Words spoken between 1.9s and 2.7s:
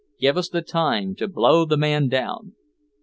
down!"